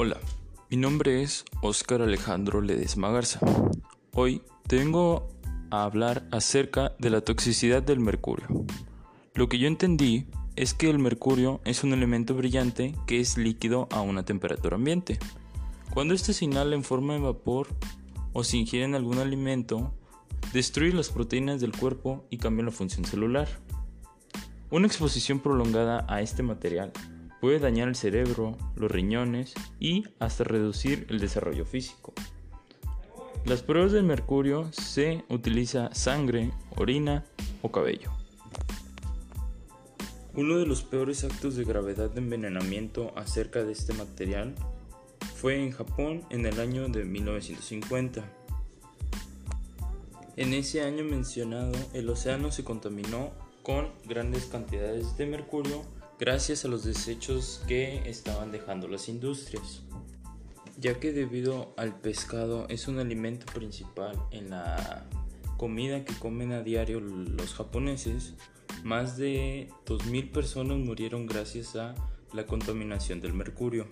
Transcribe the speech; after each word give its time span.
Hola, 0.00 0.18
mi 0.70 0.76
nombre 0.76 1.24
es 1.24 1.44
Óscar 1.60 2.02
Alejandro 2.02 2.60
Ledesma 2.60 3.10
Garza. 3.10 3.40
Hoy 4.12 4.42
te 4.68 4.76
vengo 4.76 5.26
a 5.72 5.82
hablar 5.82 6.28
acerca 6.30 6.92
de 7.00 7.10
la 7.10 7.20
toxicidad 7.22 7.82
del 7.82 7.98
mercurio. 7.98 8.46
Lo 9.34 9.48
que 9.48 9.58
yo 9.58 9.66
entendí 9.66 10.28
es 10.54 10.72
que 10.72 10.88
el 10.88 11.00
mercurio 11.00 11.60
es 11.64 11.82
un 11.82 11.92
elemento 11.92 12.36
brillante 12.36 12.94
que 13.08 13.18
es 13.18 13.36
líquido 13.36 13.88
a 13.90 14.00
una 14.00 14.24
temperatura 14.24 14.76
ambiente. 14.76 15.18
Cuando 15.92 16.14
este 16.14 16.32
se 16.32 16.44
inhala 16.44 16.76
en 16.76 16.84
forma 16.84 17.14
de 17.14 17.18
vapor 17.18 17.66
o 18.32 18.44
se 18.44 18.56
ingiere 18.56 18.84
en 18.84 18.94
algún 18.94 19.18
alimento, 19.18 19.92
destruye 20.52 20.92
las 20.92 21.08
proteínas 21.08 21.60
del 21.60 21.76
cuerpo 21.76 22.24
y 22.30 22.38
cambia 22.38 22.66
la 22.66 22.70
función 22.70 23.04
celular. 23.04 23.48
Una 24.70 24.86
exposición 24.86 25.40
prolongada 25.40 26.06
a 26.08 26.22
este 26.22 26.44
material 26.44 26.92
puede 27.40 27.58
dañar 27.58 27.88
el 27.88 27.94
cerebro, 27.94 28.56
los 28.76 28.90
riñones 28.90 29.54
y 29.78 30.04
hasta 30.18 30.44
reducir 30.44 31.06
el 31.08 31.20
desarrollo 31.20 31.64
físico. 31.64 32.12
Las 33.44 33.62
pruebas 33.62 33.92
del 33.92 34.04
mercurio 34.04 34.68
se 34.72 35.24
utiliza 35.28 35.94
sangre, 35.94 36.50
orina 36.76 37.24
o 37.62 37.70
cabello. 37.70 38.10
Uno 40.34 40.58
de 40.58 40.66
los 40.66 40.82
peores 40.82 41.24
actos 41.24 41.56
de 41.56 41.64
gravedad 41.64 42.10
de 42.10 42.20
envenenamiento 42.20 43.12
acerca 43.16 43.64
de 43.64 43.72
este 43.72 43.92
material 43.94 44.54
fue 45.34 45.62
en 45.62 45.72
Japón 45.72 46.24
en 46.30 46.46
el 46.46 46.60
año 46.60 46.88
de 46.88 47.04
1950. 47.04 48.24
En 50.36 50.52
ese 50.52 50.82
año 50.82 51.04
mencionado, 51.04 51.72
el 51.92 52.08
océano 52.10 52.52
se 52.52 52.64
contaminó 52.64 53.30
con 53.62 53.88
grandes 54.06 54.46
cantidades 54.46 55.16
de 55.16 55.26
mercurio 55.26 55.82
gracias 56.18 56.64
a 56.64 56.68
los 56.68 56.84
desechos 56.84 57.62
que 57.68 58.08
estaban 58.08 58.50
dejando 58.50 58.88
las 58.88 59.08
industrias. 59.08 59.82
Ya 60.78 61.00
que 61.00 61.12
debido 61.12 61.74
al 61.76 61.98
pescado 61.98 62.66
es 62.68 62.88
un 62.88 62.98
alimento 62.98 63.46
principal 63.52 64.16
en 64.30 64.50
la 64.50 65.06
comida 65.56 66.04
que 66.04 66.14
comen 66.14 66.52
a 66.52 66.62
diario 66.62 67.00
los 67.00 67.54
japoneses, 67.54 68.34
más 68.84 69.16
de 69.16 69.68
2.000 69.86 70.30
personas 70.30 70.78
murieron 70.78 71.26
gracias 71.26 71.74
a 71.74 71.94
la 72.32 72.46
contaminación 72.46 73.20
del 73.20 73.34
mercurio. 73.34 73.86